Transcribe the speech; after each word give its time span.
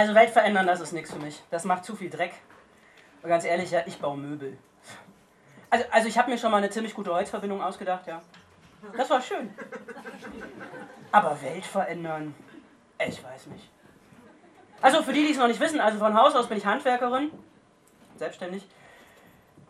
Also 0.00 0.14
Welt 0.14 0.30
verändern, 0.30 0.66
das 0.66 0.80
ist 0.80 0.92
nichts 0.92 1.12
für 1.12 1.18
mich. 1.18 1.42
Das 1.50 1.64
macht 1.64 1.84
zu 1.84 1.94
viel 1.94 2.08
Dreck. 2.08 2.32
Und 3.22 3.28
ganz 3.28 3.44
ehrlich, 3.44 3.70
ja, 3.70 3.82
ich 3.84 3.98
baue 3.98 4.16
Möbel. 4.16 4.56
Also, 5.68 5.84
also 5.90 6.08
ich 6.08 6.16
habe 6.16 6.30
mir 6.30 6.38
schon 6.38 6.50
mal 6.50 6.56
eine 6.56 6.70
ziemlich 6.70 6.94
gute 6.94 7.12
Holzverbindung 7.12 7.62
ausgedacht, 7.62 8.06
ja. 8.06 8.22
Das 8.96 9.10
war 9.10 9.20
schön. 9.20 9.54
Aber 11.12 11.38
Welt 11.42 11.66
verändern, 11.66 12.34
ich 12.98 13.22
weiß 13.22 13.48
nicht. 13.48 13.68
Also 14.80 15.02
für 15.02 15.12
die, 15.12 15.26
die 15.26 15.32
es 15.32 15.36
noch 15.36 15.48
nicht 15.48 15.60
wissen, 15.60 15.80
also 15.80 15.98
von 15.98 16.14
Haus 16.14 16.34
aus 16.34 16.48
bin 16.48 16.56
ich 16.56 16.64
Handwerkerin, 16.64 17.30
selbstständig. 18.16 18.66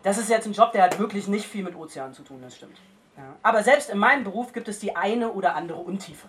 Das 0.05 0.17
ist 0.17 0.31
jetzt 0.31 0.47
ein 0.47 0.53
Job, 0.53 0.71
der 0.71 0.85
hat 0.85 1.01
wirklich 1.01 1.27
nicht 1.27 1.49
viel 1.49 1.65
mit 1.65 1.75
Ozeanen 1.75 2.15
zu 2.15 2.23
tun, 2.23 2.41
das 2.41 2.55
stimmt. 2.55 2.79
Ja. 3.17 3.35
Aber 3.43 3.65
selbst 3.65 3.91
in 3.91 3.99
meinem 3.99 4.23
Beruf 4.23 4.53
gibt 4.53 4.69
es 4.69 4.79
die 4.79 4.95
eine 4.95 5.33
oder 5.33 5.57
andere 5.57 5.81
Untiefe. 5.81 6.29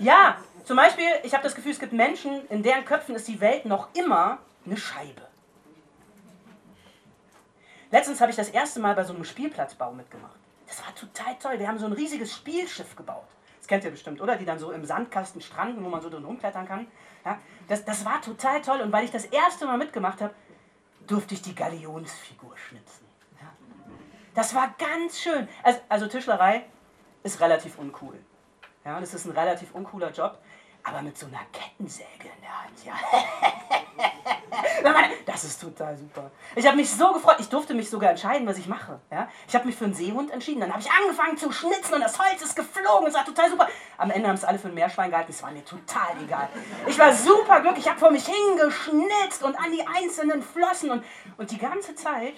Ja, 0.00 0.38
zum 0.64 0.76
Beispiel, 0.76 1.06
ich 1.22 1.34
habe 1.34 1.42
das 1.42 1.54
Gefühl, 1.54 1.72
es 1.72 1.78
gibt 1.78 1.92
Menschen, 1.92 2.46
in 2.48 2.62
deren 2.62 2.84
Köpfen 2.84 3.14
ist 3.14 3.28
die 3.28 3.40
Welt 3.40 3.66
noch 3.66 3.88
immer 3.94 4.38
eine 4.64 4.76
Scheibe. 4.76 5.22
Letztens 7.90 8.20
habe 8.20 8.30
ich 8.30 8.36
das 8.36 8.48
erste 8.48 8.80
Mal 8.80 8.94
bei 8.94 9.04
so 9.04 9.14
einem 9.14 9.24
Spielplatzbau 9.24 9.92
mitgemacht. 9.92 10.36
Das 10.66 10.84
war 10.84 10.94
total 10.94 11.36
toll. 11.38 11.58
Wir 11.58 11.68
haben 11.68 11.78
so 11.78 11.86
ein 11.86 11.92
riesiges 11.92 12.32
Spielschiff 12.32 12.96
gebaut. 12.96 13.28
Das 13.58 13.68
kennt 13.68 13.84
ihr 13.84 13.90
bestimmt, 13.90 14.20
oder? 14.20 14.36
Die 14.36 14.44
dann 14.44 14.58
so 14.58 14.72
im 14.72 14.84
Sandkasten 14.84 15.40
stranden, 15.40 15.84
wo 15.84 15.88
man 15.88 16.00
so 16.00 16.10
drin 16.10 16.24
rumklettern 16.24 16.66
kann. 16.66 16.86
Ja, 17.24 17.38
das, 17.68 17.84
das 17.84 18.04
war 18.04 18.20
total 18.20 18.60
toll. 18.62 18.80
Und 18.80 18.90
weil 18.90 19.04
ich 19.04 19.10
das 19.10 19.26
erste 19.26 19.66
Mal 19.66 19.78
mitgemacht 19.78 20.20
habe, 20.20 20.34
durfte 21.06 21.34
ich 21.34 21.42
die 21.42 21.54
Galionsfigur 21.54 22.56
schnitzen. 22.56 23.06
Ja. 23.40 23.52
Das 24.34 24.54
war 24.54 24.74
ganz 24.78 25.18
schön. 25.20 25.48
Also, 25.62 25.80
also 25.88 26.06
Tischlerei 26.08 26.64
ist 27.22 27.40
relativ 27.40 27.78
uncool. 27.78 28.18
Ja, 28.84 29.00
das 29.00 29.14
ist 29.14 29.24
ein 29.24 29.32
relativ 29.32 29.74
uncooler 29.74 30.10
Job. 30.10 30.38
Aber 30.84 31.02
mit 31.02 31.18
so 31.18 31.26
einer 31.26 31.40
Kettensäge 31.52 32.08
in 32.20 32.40
der 32.42 32.62
Hand, 32.62 32.84
ja. 32.84 32.94
das 35.26 35.44
ist 35.44 35.60
total 35.60 35.96
super. 35.96 36.30
Ich 36.54 36.66
habe 36.66 36.76
mich 36.76 36.90
so 36.90 37.12
gefreut. 37.12 37.36
Ich 37.40 37.48
durfte 37.48 37.74
mich 37.74 37.88
sogar 37.88 38.10
entscheiden, 38.10 38.46
was 38.46 38.58
ich 38.58 38.66
mache. 38.66 39.00
Ja? 39.10 39.28
Ich 39.48 39.54
habe 39.54 39.66
mich 39.66 39.74
für 39.74 39.86
einen 39.86 39.94
Seehund 39.94 40.30
entschieden. 40.30 40.60
Dann 40.60 40.70
habe 40.70 40.82
ich 40.82 40.90
angefangen 40.90 41.36
zu 41.36 41.50
schnitzen 41.50 41.94
und 41.94 42.02
das 42.02 42.18
Holz 42.18 42.42
ist 42.42 42.54
geflogen. 42.54 43.08
Es 43.08 43.14
war 43.14 43.24
total 43.24 43.50
super. 43.50 43.68
Am 43.96 44.10
Ende 44.10 44.28
haben 44.28 44.36
es 44.36 44.44
alle 44.44 44.58
für 44.58 44.68
ein 44.68 44.74
Meerschwein 44.74 45.10
gehalten. 45.10 45.32
Es 45.32 45.42
war 45.42 45.50
mir 45.50 45.64
total 45.64 46.10
egal. 46.22 46.48
Ich 46.86 46.98
war 46.98 47.12
super 47.12 47.60
glücklich. 47.60 47.86
Ich 47.86 47.90
habe 47.90 47.98
vor 47.98 48.10
mich 48.10 48.26
hingeschnitzt 48.26 49.42
und 49.42 49.58
an 49.58 49.72
die 49.72 49.84
einzelnen 49.86 50.42
Flossen. 50.42 50.90
Und, 50.90 51.04
und 51.38 51.50
die 51.50 51.58
ganze 51.58 51.94
Zeit 51.94 52.34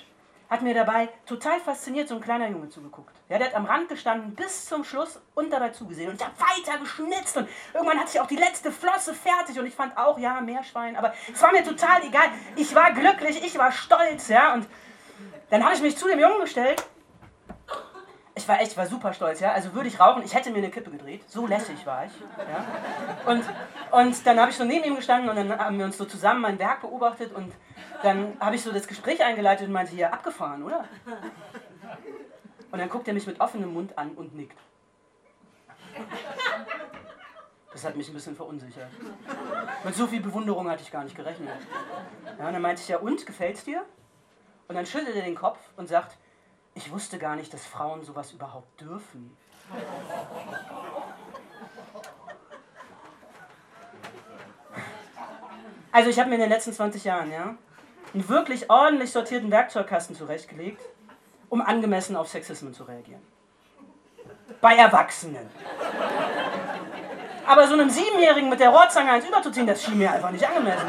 hat 0.48 0.62
mir 0.62 0.74
dabei 0.74 1.08
total 1.26 1.60
fasziniert 1.60 2.08
so 2.08 2.14
ein 2.14 2.20
kleiner 2.20 2.48
Junge 2.48 2.68
zugeguckt. 2.68 3.14
Ja, 3.28 3.38
der 3.38 3.48
hat 3.48 3.54
am 3.54 3.66
Rand 3.66 3.88
gestanden 3.88 4.34
bis 4.34 4.66
zum 4.66 4.84
Schluss 4.84 5.20
und 5.34 5.52
dabei 5.52 5.70
zugesehen. 5.70 6.10
Und 6.10 6.16
ich 6.16 6.24
habe 6.24 6.36
weiter 6.38 6.78
geschnitzt 6.78 7.36
und 7.36 7.48
irgendwann 7.74 7.98
hatte 7.98 8.10
ich 8.14 8.20
auch 8.20 8.26
die 8.26 8.36
letzte 8.36 8.70
Flosse 8.70 9.14
fertig 9.14 9.58
und 9.58 9.66
ich 9.66 9.74
fand 9.74 9.96
auch, 9.96 10.18
ja, 10.18 10.40
Meerschwein, 10.40 10.96
aber 10.96 11.12
es 11.32 11.42
war 11.42 11.52
mir 11.52 11.64
total 11.64 12.02
egal. 12.04 12.28
Ich 12.54 12.74
war 12.74 12.92
glücklich, 12.92 13.44
ich 13.44 13.58
war 13.58 13.72
stolz, 13.72 14.28
ja, 14.28 14.54
und 14.54 14.68
dann 15.50 15.64
habe 15.64 15.74
ich 15.74 15.82
mich 15.82 15.96
zu 15.96 16.08
dem 16.08 16.18
Jungen 16.18 16.40
gestellt. 16.40 16.84
Ich 18.38 18.46
war 18.46 18.60
echt, 18.60 18.76
war 18.76 18.86
super 18.86 19.14
stolz, 19.14 19.40
ja. 19.40 19.52
Also 19.52 19.72
würde 19.72 19.88
ich 19.88 19.98
rauchen, 19.98 20.22
ich 20.22 20.34
hätte 20.34 20.50
mir 20.50 20.58
eine 20.58 20.70
Kippe 20.70 20.90
gedreht. 20.90 21.22
So 21.26 21.46
lässig 21.46 21.86
war 21.86 22.04
ich. 22.04 22.12
Ja? 22.36 23.32
Und, 23.32 23.42
und 23.90 24.26
dann 24.26 24.38
habe 24.38 24.50
ich 24.50 24.58
so 24.58 24.64
neben 24.64 24.84
ihm 24.84 24.94
gestanden 24.94 25.30
und 25.30 25.36
dann 25.36 25.58
haben 25.58 25.78
wir 25.78 25.86
uns 25.86 25.96
so 25.96 26.04
zusammen 26.04 26.42
mein 26.42 26.58
Werk 26.58 26.82
beobachtet 26.82 27.34
und 27.34 27.50
dann 28.02 28.36
habe 28.38 28.56
ich 28.56 28.62
so 28.62 28.72
das 28.72 28.86
Gespräch 28.86 29.24
eingeleitet 29.24 29.66
und 29.66 29.72
meinte, 29.72 29.92
hier, 29.92 30.12
abgefahren, 30.12 30.62
oder? 30.62 30.84
Und 32.70 32.78
dann 32.78 32.90
guckt 32.90 33.08
er 33.08 33.14
mich 33.14 33.26
mit 33.26 33.40
offenem 33.40 33.72
Mund 33.72 33.96
an 33.96 34.10
und 34.10 34.34
nickt. 34.34 34.58
Das 37.72 37.84
hat 37.86 37.96
mich 37.96 38.08
ein 38.08 38.14
bisschen 38.14 38.36
verunsichert. 38.36 38.90
Mit 39.82 39.94
so 39.94 40.06
viel 40.06 40.20
Bewunderung 40.20 40.68
hatte 40.68 40.82
ich 40.82 40.92
gar 40.92 41.04
nicht 41.04 41.16
gerechnet. 41.16 41.48
Ja, 42.38 42.48
und 42.48 42.52
dann 42.52 42.62
meinte 42.62 42.82
ich, 42.82 42.88
ja, 42.88 42.98
und, 42.98 43.24
gefällt's 43.24 43.64
dir? 43.64 43.82
Und 44.68 44.74
dann 44.74 44.84
schüttelt 44.84 45.16
er 45.16 45.22
den 45.22 45.36
Kopf 45.36 45.58
und 45.76 45.88
sagt, 45.88 46.18
ich 46.76 46.92
wusste 46.92 47.18
gar 47.18 47.36
nicht, 47.36 47.52
dass 47.52 47.66
Frauen 47.66 48.04
sowas 48.04 48.32
überhaupt 48.32 48.80
dürfen. 48.80 49.36
Also 55.90 56.10
ich 56.10 56.18
habe 56.20 56.28
mir 56.28 56.34
in 56.34 56.42
den 56.42 56.50
letzten 56.50 56.74
20 56.74 57.04
Jahren, 57.04 57.32
ja, 57.32 57.54
einen 58.12 58.28
wirklich 58.28 58.70
ordentlich 58.70 59.10
sortierten 59.10 59.50
Werkzeugkasten 59.50 60.14
zurechtgelegt, 60.14 60.82
um 61.48 61.62
angemessen 61.62 62.14
auf 62.14 62.28
Sexismen 62.28 62.74
zu 62.74 62.84
reagieren. 62.84 63.22
Bei 64.60 64.76
Erwachsenen. 64.76 65.48
Aber 67.46 67.66
so 67.66 67.72
einem 67.72 67.88
Siebenjährigen 67.88 68.50
mit 68.50 68.60
der 68.60 68.68
Rohrzange 68.68 69.12
eins 69.12 69.26
überzuziehen, 69.26 69.66
das 69.66 69.82
schien 69.82 69.96
mir 69.96 70.12
einfach 70.12 70.30
nicht 70.30 70.46
angemessen. 70.46 70.86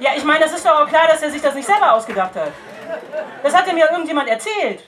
Ja, 0.00 0.12
ich 0.16 0.24
meine, 0.24 0.40
das 0.40 0.54
ist 0.54 0.64
doch 0.64 0.80
auch 0.80 0.88
klar, 0.88 1.06
dass 1.08 1.22
er 1.22 1.30
sich 1.30 1.42
das 1.42 1.54
nicht 1.54 1.66
selber 1.66 1.92
ausgedacht 1.92 2.34
hat. 2.34 2.52
Das 3.42 3.54
hat 3.54 3.66
ja 3.66 3.92
irgendjemand 3.92 4.28
erzählt. 4.28 4.84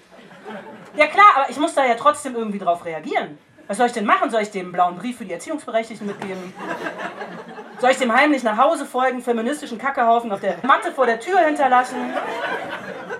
Ja 0.96 1.06
klar, 1.06 1.26
aber 1.36 1.50
ich 1.50 1.58
muss 1.58 1.74
da 1.74 1.84
ja 1.84 1.94
trotzdem 1.94 2.34
irgendwie 2.36 2.58
drauf 2.58 2.84
reagieren. 2.84 3.38
Was 3.66 3.78
soll 3.78 3.86
ich 3.86 3.92
denn 3.92 4.04
machen? 4.04 4.30
Soll 4.30 4.42
ich 4.42 4.50
dem 4.50 4.72
blauen 4.72 4.96
Brief 4.96 5.18
für 5.18 5.24
die 5.24 5.32
Erziehungsberechtigten 5.32 6.06
mitgeben? 6.06 6.52
Soll 7.80 7.90
ich 7.90 7.98
dem 7.98 8.14
heimlich 8.14 8.42
nach 8.42 8.58
Hause 8.58 8.84
folgen, 8.84 9.22
feministischen 9.22 9.78
Kackehaufen 9.78 10.30
auf 10.32 10.40
der 10.40 10.56
Matte 10.62 10.92
vor 10.92 11.06
der 11.06 11.18
Tür 11.18 11.38
hinterlassen? 11.40 11.96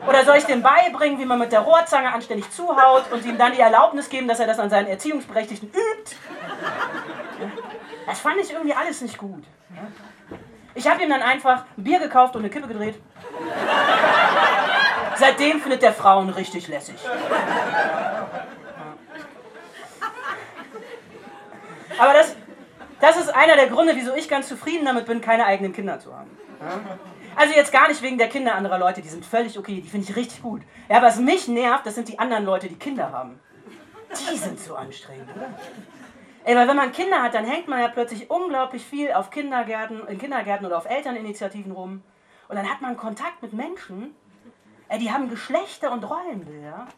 Oder 0.06 0.24
soll 0.24 0.36
ich 0.36 0.44
dem 0.44 0.62
beibringen, 0.62 1.18
wie 1.18 1.24
man 1.24 1.38
mit 1.38 1.50
der 1.50 1.60
Rohrzange 1.60 2.12
anständig 2.12 2.50
zuhaut 2.50 3.10
und 3.10 3.24
ihm 3.24 3.38
dann 3.38 3.52
die 3.52 3.60
Erlaubnis 3.60 4.10
geben, 4.10 4.28
dass 4.28 4.38
er 4.38 4.46
das 4.46 4.58
an 4.58 4.68
seinen 4.68 4.86
Erziehungsberechtigten 4.86 5.68
übt? 5.68 6.16
Das 8.06 8.20
fand 8.20 8.36
ich 8.36 8.52
irgendwie 8.52 8.74
alles 8.74 9.00
nicht 9.00 9.16
gut. 9.16 9.44
Ich 10.74 10.86
habe 10.88 11.02
ihm 11.02 11.08
dann 11.08 11.22
einfach 11.22 11.64
ein 11.78 11.84
Bier 11.84 12.00
gekauft 12.00 12.36
und 12.36 12.42
eine 12.42 12.50
Kippe 12.50 12.68
gedreht. 12.68 13.00
Seitdem 15.16 15.60
findet 15.60 15.82
der 15.82 15.92
Frauen 15.92 16.28
richtig 16.30 16.68
lässig. 16.68 16.96
Aber 21.98 22.12
das, 22.12 22.36
das 23.00 23.16
ist 23.16 23.28
einer 23.34 23.56
der 23.56 23.68
Gründe, 23.68 23.94
wieso 23.94 24.14
ich 24.14 24.28
ganz 24.28 24.48
zufrieden 24.48 24.84
damit 24.84 25.06
bin, 25.06 25.20
keine 25.20 25.46
eigenen 25.46 25.72
Kinder 25.72 26.00
zu 26.00 26.16
haben. 26.16 26.30
Also 27.36 27.54
jetzt 27.54 27.72
gar 27.72 27.88
nicht 27.88 28.02
wegen 28.02 28.18
der 28.18 28.28
Kinder 28.28 28.54
anderer 28.54 28.78
Leute, 28.78 29.02
die 29.02 29.08
sind 29.08 29.24
völlig 29.24 29.58
okay, 29.58 29.80
die 29.80 29.88
finde 29.88 30.08
ich 30.08 30.16
richtig 30.16 30.42
gut. 30.42 30.62
Ja, 30.88 31.02
was 31.02 31.18
mich 31.18 31.48
nervt, 31.48 31.86
das 31.86 31.94
sind 31.94 32.08
die 32.08 32.18
anderen 32.18 32.44
Leute, 32.44 32.68
die 32.68 32.76
Kinder 32.76 33.10
haben. 33.12 33.40
Die 34.10 34.36
sind 34.36 34.60
so 34.60 34.76
anstrengend, 34.76 35.28
oder? 35.34 35.48
Ey, 36.44 36.54
weil 36.54 36.68
wenn 36.68 36.76
man 36.76 36.92
Kinder 36.92 37.22
hat, 37.22 37.34
dann 37.34 37.46
hängt 37.46 37.68
man 37.68 37.80
ja 37.80 37.88
plötzlich 37.88 38.30
unglaublich 38.30 38.84
viel 38.84 39.12
auf 39.12 39.30
Kindergärten, 39.30 40.06
in 40.06 40.18
Kindergärten 40.18 40.66
oder 40.66 40.76
auf 40.76 40.88
Elterninitiativen 40.88 41.72
rum. 41.72 42.02
Und 42.48 42.56
dann 42.56 42.70
hat 42.70 42.82
man 42.82 42.96
Kontakt 42.96 43.42
mit 43.42 43.54
Menschen, 43.54 44.14
ey, 44.88 44.98
die 44.98 45.12
haben 45.12 45.28
Geschlechter 45.28 45.92
und 45.92 46.04
Rollenbilder 46.04 46.88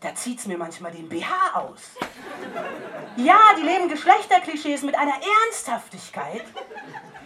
da 0.00 0.14
zieht 0.14 0.38
es 0.38 0.46
mir 0.46 0.56
manchmal 0.56 0.92
den 0.92 1.08
BH 1.08 1.54
aus. 1.54 1.96
Ja, 3.16 3.38
die 3.58 3.62
leben 3.62 3.88
Geschlechterklischees 3.88 4.82
mit 4.82 4.96
einer 4.96 5.14
Ernsthaftigkeit. 5.46 6.44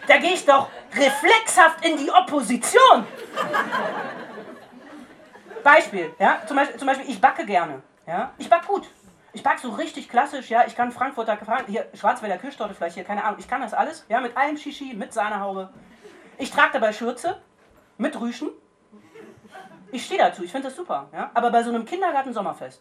Da 0.06 0.16
gehe 0.16 0.32
ich 0.32 0.46
doch 0.46 0.68
reflexhaft 0.94 1.84
in 1.84 1.98
die 1.98 2.10
Opposition. 2.10 3.06
Beispiel, 5.62 6.14
ja, 6.18 6.40
zum 6.46 6.56
Beispiel, 6.56 6.78
zum 6.78 6.86
Beispiel 6.86 7.10
ich 7.10 7.20
backe 7.20 7.44
gerne. 7.44 7.82
Ja? 8.06 8.32
Ich 8.38 8.48
backe 8.48 8.66
gut. 8.66 8.88
Ich 9.34 9.42
backe 9.42 9.60
so 9.60 9.70
richtig 9.70 10.08
klassisch, 10.08 10.50
ja. 10.50 10.64
Ich 10.66 10.74
kann 10.74 10.92
Frankfurter 10.92 11.36
gefahren, 11.36 11.64
hier 11.68 11.86
Schwarzwälder 11.94 12.38
Kirschtorte 12.38 12.74
vielleicht 12.74 12.94
hier, 12.94 13.04
keine 13.04 13.22
Ahnung. 13.22 13.38
Ich 13.38 13.48
kann 13.48 13.60
das 13.60 13.74
alles, 13.74 14.04
ja, 14.08 14.20
mit 14.20 14.36
allem 14.36 14.56
Shishi, 14.56 14.94
mit 14.94 15.12
Sahnehaube. 15.12 15.70
Ich 16.38 16.50
trage 16.50 16.72
dabei 16.72 16.92
Schürze 16.92 17.40
mit 17.98 18.18
Rüschen 18.18 18.50
ich 19.92 20.04
stehe 20.04 20.18
dazu, 20.18 20.42
ich 20.42 20.50
finde 20.50 20.68
das 20.68 20.76
super. 20.76 21.06
Ja? 21.12 21.30
Aber 21.34 21.50
bei 21.50 21.62
so 21.62 21.70
einem 21.70 21.84
Kindergarten-Sommerfest, 21.84 22.80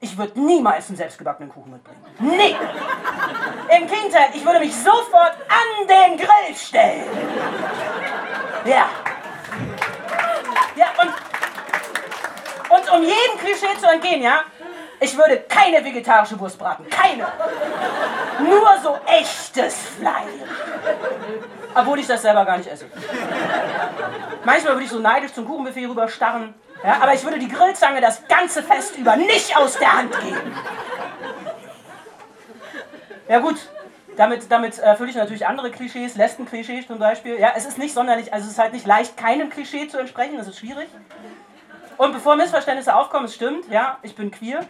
ich 0.00 0.16
würde 0.16 0.38
niemals 0.40 0.88
einen 0.88 0.96
selbstgebackenen 0.96 1.50
Kuchen 1.52 1.72
mitbringen. 1.72 2.04
Nee! 2.20 2.56
Im 3.76 3.86
Gegenteil, 3.86 4.28
ich 4.34 4.44
würde 4.44 4.60
mich 4.60 4.74
sofort 4.74 5.34
an 5.48 5.86
den 5.86 6.16
Grill 6.16 6.56
stellen. 6.56 7.04
Ja. 8.64 8.88
Ja, 10.76 10.86
und, 11.02 12.78
und 12.78 12.92
um 12.92 13.02
jedem 13.02 13.38
Klischee 13.38 13.78
zu 13.78 13.86
entgehen, 13.86 14.22
ja, 14.22 14.40
ich 15.00 15.16
würde 15.16 15.40
keine 15.48 15.84
vegetarische 15.84 16.38
Wurst 16.38 16.58
braten. 16.58 16.86
Keine. 16.90 17.26
Nur 18.38 18.78
so 18.82 18.98
echtes 19.06 19.74
Fleisch. 19.98 20.24
Obwohl 21.74 21.98
ich 21.98 22.06
das 22.06 22.22
selber 22.22 22.44
gar 22.44 22.58
nicht 22.58 22.70
esse. 22.70 22.86
Manchmal 24.44 24.74
würde 24.74 24.84
ich 24.84 24.90
so 24.90 24.98
neidisch 24.98 25.32
zum 25.32 25.46
Kuchenbuffet 25.46 25.86
rüber 25.86 26.08
starren. 26.08 26.54
Ja, 26.82 26.98
aber 27.02 27.14
ich 27.14 27.22
würde 27.24 27.38
die 27.38 27.48
Grillzange 27.48 28.00
das 28.00 28.26
ganze 28.26 28.62
Fest 28.62 28.96
über 28.96 29.16
nicht 29.16 29.56
aus 29.56 29.78
der 29.78 29.92
Hand 29.92 30.12
geben. 30.20 30.54
Ja 33.28 33.38
gut, 33.38 33.56
damit, 34.16 34.50
damit 34.50 34.78
erfülle 34.78 35.10
ich 35.10 35.16
natürlich 35.16 35.46
andere 35.46 35.70
Klischees, 35.70 36.16
Lesben-Klischees 36.16 36.86
zum 36.86 36.98
Beispiel. 36.98 37.38
Ja, 37.38 37.52
es 37.54 37.66
ist 37.66 37.78
nicht 37.78 37.94
sonderlich, 37.94 38.32
also 38.32 38.46
es 38.46 38.52
ist 38.52 38.58
halt 38.58 38.72
nicht 38.72 38.86
leicht, 38.86 39.16
keinem 39.16 39.50
Klischee 39.50 39.88
zu 39.88 39.98
entsprechen, 39.98 40.36
das 40.38 40.48
ist 40.48 40.58
schwierig. 40.58 40.88
Und 41.98 42.12
bevor 42.12 42.34
Missverständnisse 42.36 42.94
aufkommen, 42.94 43.26
es 43.26 43.34
stimmt, 43.34 43.68
ja, 43.70 43.98
ich 44.02 44.16
bin 44.16 44.30
queer. 44.30 44.60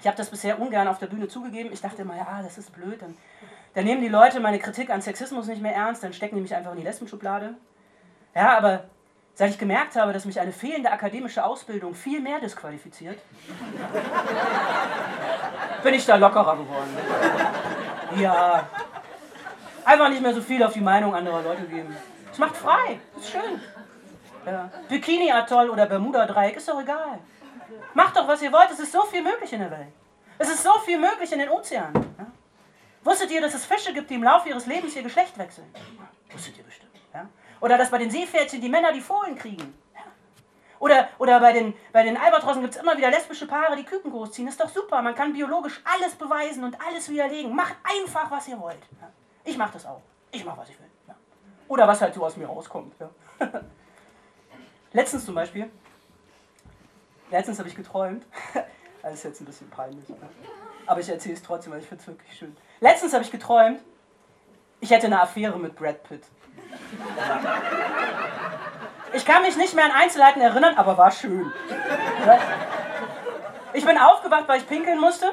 Ich 0.00 0.06
habe 0.06 0.16
das 0.16 0.30
bisher 0.30 0.58
ungern 0.58 0.88
auf 0.88 0.98
der 0.98 1.06
Bühne 1.06 1.28
zugegeben. 1.28 1.70
Ich 1.70 1.82
dachte 1.82 2.02
immer, 2.02 2.16
ja, 2.16 2.40
das 2.42 2.56
ist 2.56 2.72
blöd, 2.72 3.02
dann 3.02 3.14
dann 3.74 3.84
nehmen 3.84 4.02
die 4.02 4.08
Leute 4.08 4.40
meine 4.40 4.58
Kritik 4.58 4.90
an 4.90 5.00
Sexismus 5.00 5.46
nicht 5.46 5.62
mehr 5.62 5.74
ernst, 5.74 6.02
dann 6.02 6.12
stecken 6.12 6.34
die 6.34 6.42
mich 6.42 6.54
einfach 6.54 6.72
in 6.72 6.78
die 6.78 6.82
Lesbenschublade. 6.82 7.54
Ja, 8.34 8.56
aber 8.56 8.84
seit 9.34 9.50
ich 9.50 9.58
gemerkt 9.58 9.96
habe, 9.96 10.12
dass 10.12 10.24
mich 10.24 10.38
eine 10.38 10.52
fehlende 10.52 10.90
akademische 10.90 11.44
Ausbildung 11.44 11.94
viel 11.94 12.20
mehr 12.20 12.40
disqualifiziert, 12.40 13.18
bin 15.82 15.94
ich 15.94 16.06
da 16.06 16.16
lockerer 16.16 16.56
geworden. 16.56 16.96
Ja, 18.16 18.68
einfach 19.84 20.08
nicht 20.08 20.22
mehr 20.22 20.34
so 20.34 20.42
viel 20.42 20.62
auf 20.62 20.72
die 20.72 20.80
Meinung 20.80 21.14
anderer 21.14 21.42
Leute 21.42 21.62
geben. 21.62 21.96
Es 22.32 22.38
macht 22.38 22.56
frei, 22.56 23.00
ist 23.18 23.30
schön. 23.30 23.60
Ja. 24.46 24.70
Bikini-Atoll 24.88 25.70
oder 25.70 25.86
Bermuda-Dreieck, 25.86 26.56
ist 26.56 26.68
doch 26.68 26.80
egal. 26.80 27.18
Macht 27.94 28.16
doch, 28.16 28.26
was 28.26 28.42
ihr 28.42 28.52
wollt, 28.52 28.70
es 28.70 28.80
ist 28.80 28.92
so 28.92 29.02
viel 29.02 29.22
möglich 29.22 29.52
in 29.52 29.60
der 29.60 29.70
Welt. 29.70 29.92
Es 30.38 30.48
ist 30.48 30.62
so 30.62 30.72
viel 30.84 30.98
möglich 30.98 31.30
in 31.32 31.38
den 31.38 31.50
Ozeanen. 31.50 31.94
Ja? 32.18 32.26
Wusstet 33.04 33.30
ihr, 33.30 33.40
dass 33.40 33.54
es 33.54 33.66
Fische 33.66 33.92
gibt, 33.92 34.10
die 34.10 34.14
im 34.14 34.22
Laufe 34.22 34.48
ihres 34.48 34.66
Lebens 34.66 34.96
ihr 34.96 35.02
Geschlecht 35.02 35.36
wechseln? 35.38 35.66
Wusstet 36.30 36.56
ihr 36.56 36.64
bestimmt. 36.64 36.79
Oder 37.60 37.78
dass 37.78 37.90
bei 37.90 37.98
den 37.98 38.10
Seepferdchen 38.10 38.60
die 38.60 38.68
Männer 38.68 38.92
die 38.92 39.00
Fohlen 39.00 39.36
kriegen. 39.36 39.74
Oder, 40.78 41.10
oder 41.18 41.40
bei 41.40 41.52
den, 41.52 41.74
bei 41.92 42.02
den 42.02 42.16
Albatrossen 42.16 42.62
gibt 42.62 42.74
es 42.74 42.80
immer 42.80 42.96
wieder 42.96 43.10
lesbische 43.10 43.46
Paare, 43.46 43.76
die 43.76 43.84
Küken 43.84 44.10
großziehen. 44.10 44.48
ist 44.48 44.58
doch 44.58 44.70
super. 44.70 45.02
Man 45.02 45.14
kann 45.14 45.34
biologisch 45.34 45.80
alles 45.84 46.14
beweisen 46.14 46.64
und 46.64 46.76
alles 46.80 47.08
widerlegen. 47.10 47.54
Macht 47.54 47.76
einfach, 47.84 48.30
was 48.30 48.48
ihr 48.48 48.58
wollt. 48.58 48.80
Ja? 49.00 49.10
Ich 49.44 49.58
mache 49.58 49.74
das 49.74 49.84
auch. 49.84 50.00
Ich 50.30 50.42
mache, 50.44 50.58
was 50.58 50.70
ich 50.70 50.78
will. 50.78 50.86
Ja? 51.06 51.14
Oder 51.68 51.86
was 51.86 52.00
halt 52.00 52.14
so 52.14 52.24
aus 52.24 52.36
mir 52.36 52.46
rauskommt. 52.46 52.94
Letztens 54.92 55.24
zum 55.24 55.36
Beispiel, 55.36 55.70
letztens 57.30 57.60
habe 57.60 57.68
ich 57.68 57.76
geträumt, 57.76 58.26
das 59.02 59.14
ist 59.14 59.22
jetzt 59.22 59.40
ein 59.40 59.44
bisschen 59.44 59.70
peinlich, 59.70 60.04
aber 60.84 61.00
ich 61.00 61.08
erzähle 61.08 61.36
es 61.36 61.42
trotzdem, 61.42 61.72
weil 61.72 61.78
ich 61.78 61.86
finde 61.86 62.02
es 62.02 62.08
wirklich 62.08 62.36
schön. 62.36 62.56
Letztens 62.80 63.12
habe 63.12 63.22
ich 63.22 63.30
geträumt, 63.30 63.80
ich 64.80 64.90
hätte 64.90 65.06
eine 65.06 65.20
Affäre 65.20 65.58
mit 65.58 65.76
Brad 65.76 66.02
Pitt. 66.04 66.22
Ich 69.12 69.24
kann 69.24 69.42
mich 69.42 69.56
nicht 69.56 69.74
mehr 69.74 69.84
an 69.84 69.92
Einzelheiten 69.92 70.40
erinnern, 70.40 70.74
aber 70.76 70.96
war 70.96 71.10
schön. 71.10 71.52
Ich 73.72 73.84
bin 73.84 73.98
aufgewacht, 73.98 74.44
weil 74.46 74.60
ich 74.60 74.68
pinkeln 74.68 75.00
musste. 75.00 75.32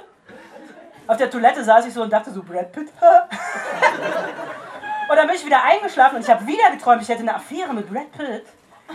Auf 1.07 1.17
der 1.17 1.29
Toilette 1.29 1.63
saß 1.63 1.85
ich 1.85 1.93
so 1.93 2.03
und 2.03 2.11
dachte 2.11 2.31
so, 2.31 2.43
Brad 2.43 2.71
Pitt. 2.71 2.89
und 5.09 5.15
dann 5.15 5.27
bin 5.27 5.35
ich 5.35 5.45
wieder 5.45 5.63
eingeschlafen 5.63 6.17
und 6.17 6.23
ich 6.23 6.29
habe 6.29 6.45
wieder 6.45 6.69
geträumt, 6.71 7.01
ich 7.01 7.09
hätte 7.09 7.21
eine 7.21 7.35
Affäre 7.35 7.73
mit 7.73 7.91
Brad 7.91 8.11
Pitt. 8.11 8.45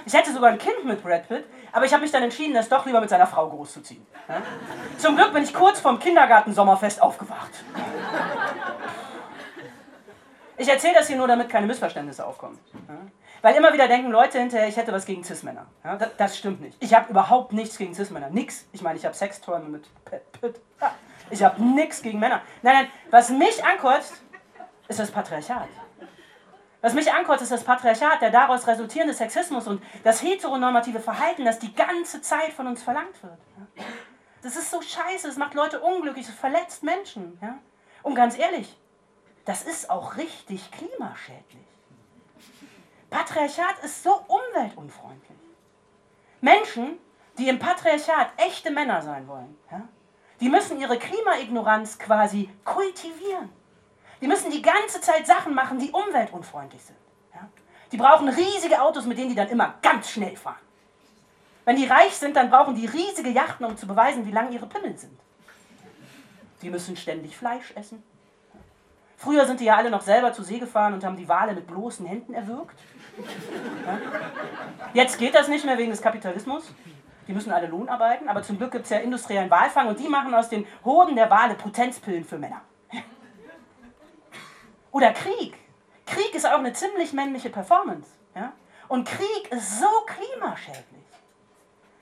Ich 0.05 0.15
hätte 0.15 0.33
sogar 0.33 0.51
ein 0.51 0.59
Kind 0.59 0.85
mit 0.85 1.03
Brad 1.03 1.29
Pitt, 1.29 1.45
aber 1.73 1.85
ich 1.85 1.93
habe 1.93 2.03
mich 2.03 2.11
dann 2.11 2.23
entschieden, 2.23 2.55
das 2.55 2.69
doch 2.69 2.85
lieber 2.87 3.01
mit 3.01 3.11
seiner 3.11 3.27
Frau 3.27 3.49
großzuziehen. 3.49 4.07
Zum 4.99 5.17
Glück 5.17 5.33
bin 5.33 5.43
ich 5.43 5.55
kurz 5.55 5.81
vorm 5.81 5.99
Kindergarten-Sommerfest 5.99 7.03
aufgewacht. 7.03 7.51
Ich 10.57 10.69
erzähle 10.69 10.95
das 10.95 11.09
hier 11.09 11.17
nur, 11.17 11.27
damit 11.27 11.49
keine 11.49 11.67
Missverständnisse 11.67 12.27
aufkommen. 12.27 12.59
Ja? 12.89 12.95
Weil 13.41 13.57
immer 13.57 13.73
wieder 13.73 13.89
denken 13.89 14.11
Leute 14.11 14.39
hinterher, 14.39 14.69
ich 14.69 14.77
hätte 14.77 14.93
was 14.93 15.07
gegen 15.07 15.25
Cis-Männer. 15.25 15.67
Ja? 15.85 15.97
Das, 15.97 16.11
das, 16.17 16.39
stimmt 16.39 16.61
nicht. 16.61 16.77
Ich 16.81 16.95
habe 16.95 17.11
überhaupt 17.11 17.53
nichts 17.53 17.79
gegen 17.79 17.95
Cis-Männer. 17.95 18.31
Nix. 18.31 18.67
Ich 18.73 18.83
meine, 18.83 18.99
ich 18.99 19.05
habe 19.05 19.15
Sexträume 19.15 19.69
mit 19.69 19.85
Pitt. 20.41 20.61
Ich 21.31 21.43
habe 21.43 21.63
nichts 21.63 22.03
gegen 22.03 22.19
Männer. 22.19 22.43
Nein, 22.63 22.75
nein, 22.75 22.87
was 23.11 23.31
mich 23.31 23.65
ankotzt, 23.65 24.23
ist 24.89 24.99
das 24.99 25.11
Patriarchat. 25.11 25.69
Was 26.83 26.95
mich 26.95 27.13
ankotzt, 27.13 27.43
ist 27.43 27.53
das 27.53 27.65
Patriarchat, 27.65 28.21
der 28.21 28.31
daraus 28.31 28.67
resultierende 28.67 29.15
Sexismus 29.15 29.69
und 29.69 29.83
das 30.03 30.23
heteronormative 30.23 31.01
Verhalten, 31.01 31.45
das 31.45 31.59
die 31.59 31.73
ganze 31.75 32.21
Zeit 32.21 32.53
von 32.53 32.67
uns 32.67 32.83
verlangt 32.83 33.23
wird. 33.23 33.39
Das 34.43 34.57
ist 34.57 34.71
so 34.71 34.83
scheiße, 34.83 35.29
es 35.29 35.37
macht 35.37 35.55
Leute 35.55 35.81
unglücklich, 35.81 36.29
es 36.29 36.35
verletzt 36.35 36.83
Menschen. 36.83 37.39
Ja? 37.41 37.59
Und 38.03 38.17
ganz 38.17 38.37
ehrlich, 38.37 38.77
das 39.44 39.62
ist 39.62 39.91
auch 39.91 40.17
richtig 40.17 40.71
klimaschädlich. 40.71 41.67
Patriarchat 43.11 43.79
ist 43.85 44.03
so 44.03 44.25
umweltunfreundlich. 44.27 45.39
Menschen, 46.41 46.99
die 47.39 47.49
im 47.49 47.59
Patriarchat 47.59 48.33
echte 48.37 48.71
Männer 48.71 49.03
sein 49.03 49.29
wollen, 49.29 49.56
ja, 49.71 49.83
die 50.41 50.49
müssen 50.49 50.81
ihre 50.81 50.99
Klimaignoranz 50.99 51.99
quasi 51.99 52.50
kultivieren. 52.65 53.50
Die 54.21 54.27
müssen 54.27 54.50
die 54.50 54.62
ganze 54.62 55.00
Zeit 55.00 55.27
Sachen 55.27 55.55
machen, 55.55 55.79
die 55.79 55.91
umweltunfreundlich 55.91 56.83
sind. 56.83 56.99
Ja? 57.35 57.49
Die 57.93 57.97
brauchen 57.97 58.29
riesige 58.29 58.81
Autos, 58.81 59.05
mit 59.05 59.19
denen 59.19 59.31
die 59.31 59.35
dann 59.35 59.49
immer 59.49 59.75
ganz 59.83 60.11
schnell 60.11 60.37
fahren. 60.37 60.61
Wenn 61.65 61.77
die 61.77 61.87
reich 61.87 62.17
sind, 62.17 62.35
dann 62.35 62.50
brauchen 62.50 62.75
die 62.75 62.87
riesige 62.87 63.31
Yachten, 63.31 63.65
um 63.65 63.77
zu 63.77 63.87
beweisen, 63.87 64.27
wie 64.27 64.33
lang 64.33 64.53
ihre 64.53 64.67
Pimmel 64.67 64.97
sind. 64.97 65.19
Die 66.61 66.71
müssen 66.71 66.97
ständig 66.97 67.37
Fleisch 67.37 67.73
essen. 67.77 68.03
Früher 69.23 69.47
sind 69.47 69.61
die 69.61 69.67
ja 69.67 69.77
alle 69.77 69.89
noch 69.89 70.01
selber 70.01 70.33
zur 70.33 70.45
See 70.45 70.59
gefahren 70.59 70.95
und 70.95 71.05
haben 71.05 71.17
die 71.17 71.29
Wale 71.29 71.55
mit 71.55 71.69
bloßen 71.69 72.05
Händen 72.05 72.35
erwürgt. 72.35 72.77
Jetzt 74.95 75.17
geht 75.17 75.33
das 75.37 75.47
nicht 75.47 75.65
mehr 75.65 75.79
wegen 75.79 75.93
des 75.93 76.03
Kapitalismus. 76.03 76.65
Die 77.29 77.33
müssen 77.33 77.53
alle 77.53 77.69
Lohn 77.69 77.89
arbeiten, 77.89 78.29
aber 78.29 78.43
zum 78.43 78.59
Glück 78.59 78.73
gibt 78.73 78.85
es 78.85 78.91
ja 78.91 78.99
industriellen 78.99 79.49
Walfang 79.49 79.87
und 79.87 80.01
die 80.01 80.09
machen 80.09 80.35
aus 80.35 80.49
den 80.49 80.67
Hoden 80.85 81.15
der 81.15 81.31
Wale 81.31 81.55
Potenzpillen 81.55 82.25
für 82.25 82.37
Männer. 82.37 82.63
Oder 84.91 85.13
Krieg. 85.13 85.55
Krieg 86.05 86.35
ist 86.35 86.45
auch 86.45 86.59
eine 86.59 86.73
ziemlich 86.73 87.13
männliche 87.13 87.51
Performance. 87.51 88.11
Und 88.89 89.07
Krieg 89.09 89.51
ist 89.51 89.79
so 89.79 89.87
klimaschädlich. 90.05 91.02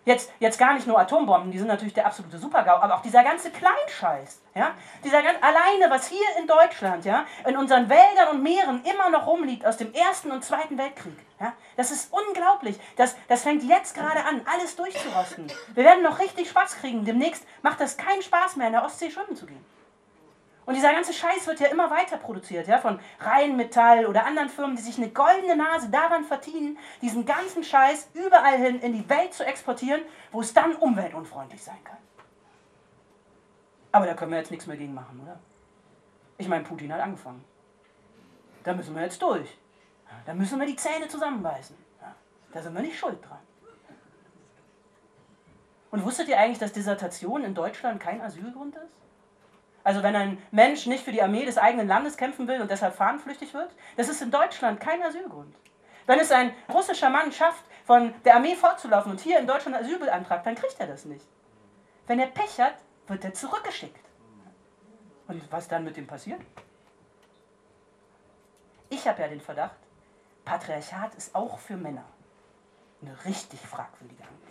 Jetzt, 0.07 0.33
jetzt 0.41 0.59
gar 0.59 0.75
nicht 0.75 0.87
nur 0.87 0.99
Atombomben, 0.99 1.51
die 1.53 1.59
sind 1.59 1.69
natürlich 1.69 1.93
der 1.93 2.07
absolute 2.07 2.39
Supergau, 2.39 2.77
aber 2.77 2.95
auch 2.95 3.03
dieser 3.03 3.23
ganze 3.23 3.51
Kleinscheiß. 3.51 4.41
Ja? 4.55 4.73
Dieser 5.05 5.23
ganz, 5.23 5.39
alleine, 5.43 5.91
was 5.91 6.09
hier 6.09 6.25
in 6.39 6.47
Deutschland, 6.47 7.05
ja, 7.05 7.27
in 7.47 7.57
unseren 7.57 7.89
Wäldern 7.91 8.29
und 8.31 8.43
Meeren 8.43 8.83
immer 8.85 9.11
noch 9.11 9.27
rumliegt 9.27 9.67
aus 9.67 9.77
dem 9.77 9.93
Ersten 9.93 10.31
und 10.31 10.43
Zweiten 10.43 10.79
Weltkrieg. 10.79 11.19
Ja? 11.39 11.53
Das 11.77 11.91
ist 11.91 12.11
unglaublich. 12.13 12.81
Das, 12.97 13.15
das 13.29 13.43
fängt 13.43 13.63
jetzt 13.63 13.95
gerade 13.95 14.25
an, 14.25 14.41
alles 14.51 14.75
durchzurosten. 14.77 15.53
Wir 15.75 15.85
werden 15.85 16.03
noch 16.03 16.19
richtig 16.19 16.49
Spaß 16.49 16.77
kriegen. 16.77 17.05
Demnächst 17.05 17.45
macht 17.63 17.81
das 17.81 17.99
keinen 17.99 18.23
Spaß 18.23 18.57
mehr, 18.57 18.69
in 18.69 18.73
der 18.73 18.85
Ostsee 18.85 19.11
schwimmen 19.11 19.37
zu 19.37 19.45
gehen. 19.45 19.65
Und 20.67 20.75
dieser 20.75 20.93
ganze 20.93 21.13
Scheiß 21.13 21.47
wird 21.47 21.59
ja 21.61 21.69
immer 21.69 21.91
weiter 21.91 22.17
produziert, 22.17 22.69
ja, 22.69 22.79
von 22.79 23.01
Rheinmetall 23.19 24.07
oder 24.07 24.27
anderen 24.27 24.49
Firmen, 24.49 24.77
die 24.77 24.83
sich 24.83 24.99
eine 24.99 25.11
goldene 25.11 25.57
Nase 25.57 25.89
daran 25.89 26.25
verdienen, 26.25 26.79
diesen 27.03 27.25
ganzen 27.25 27.65
Scheiß 27.65 28.11
überall 28.15 28.57
hin 28.57 28.81
in 28.81 28.93
die 28.93 29.09
Welt 29.09 29.35
zu 29.35 29.45
exportieren, 29.45 30.03
wo 30.31 30.41
es 30.41 30.55
dann 30.55 30.77
umweltunfreundlich 30.77 31.63
sein 31.63 31.83
kann. 31.83 31.97
Aber 33.93 34.07
da 34.07 34.15
können 34.15 34.31
wir 34.31 34.39
jetzt 34.39 34.51
nichts 34.51 34.67
mehr 34.67 34.77
gegen 34.77 34.95
machen, 34.95 35.21
oder? 35.25 35.41
Ich 36.39 36.47
meine, 36.47 36.63
Putin 36.65 36.93
hat 36.93 37.01
angefangen. 37.01 37.45
Da 38.63 38.73
müssen 38.73 38.95
wir 38.95 39.03
jetzt 39.03 39.21
durch. 39.21 39.59
Da 40.27 40.35
müssen 40.35 40.59
wir 40.61 40.67
die 40.67 40.77
Zähne 40.77 41.09
zusammenbeißen. 41.09 41.77
Da 42.53 42.63
sind 42.63 42.75
wir 42.75 42.83
nicht 42.83 42.99
schuld 42.99 43.19
dran. 43.25 43.39
Und 45.91 46.05
wusstet 46.05 46.29
ihr 46.29 46.39
eigentlich, 46.39 46.59
dass 46.59 46.73
Dissertation 46.73 47.43
in 47.43 47.55
Deutschland 47.55 48.01
kein 48.01 48.21
Asylgrund 48.21 48.77
ist? 48.77 48.93
Also 49.83 50.03
wenn 50.03 50.15
ein 50.15 50.43
Mensch 50.51 50.87
nicht 50.87 51.05
für 51.05 51.13
die 51.13 51.23
Armee 51.23 51.45
des 51.45 51.59
eigenen 51.59 51.89
Landes 51.89 52.17
kämpfen 52.17 52.47
will 52.49 52.61
und 52.61 52.71
deshalb 52.71 52.95
fahnenflüchtig 52.95 53.55
wird, 53.55 53.71
das 53.97 54.09
ist 54.09 54.21
in 54.21 54.31
Deutschland 54.31 54.81
kein 54.81 55.03
Asylgrund. 55.03 55.55
Wenn 56.07 56.19
es 56.19 56.33
ein 56.33 56.53
russischer 56.69 57.09
Mann 57.09 57.33
schafft, 57.33 57.65
von 57.85 58.15
der 58.25 58.37
Armee 58.37 58.55
fortzulaufen 58.55 59.13
und 59.13 59.21
hier 59.21 59.39
in 59.39 59.47
Deutschland 59.47 59.77
Asyl 59.77 59.99
beantragt, 59.99 60.47
dann 60.47 60.55
kriegt 60.55 60.79
er 60.79 60.87
das 60.87 61.05
nicht. 61.05 61.27
Wenn 62.07 62.19
er 62.19 62.27
Pech 62.27 62.61
hat, 62.61 62.75
wird 63.07 63.25
er 63.25 63.35
zurückgeschickt. 63.35 64.05
Und 65.29 65.51
was 65.51 65.69
dann 65.69 65.85
mit 65.85 65.97
ihm 65.97 66.07
passiert? 66.07 66.41
Ich 68.89 69.07
habe 69.07 69.23
ja 69.23 69.29
den 69.29 69.41
Verdacht, 69.41 69.77
Patriarchat 70.45 71.15
ist 71.15 71.35
auch 71.35 71.59
für 71.59 71.77
Männer 71.77 72.05
eine 73.03 73.25
richtig 73.25 73.61
fragwürdige 73.61 74.23
Angelegenheit. 74.25 74.50